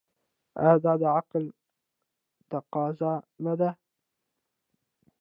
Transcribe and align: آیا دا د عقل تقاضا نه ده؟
آیا 0.61 0.73
دا 0.83 0.93
د 1.01 1.03
عقل 1.17 1.43
تقاضا 2.51 3.13
نه 3.43 3.53
ده؟ 3.59 3.69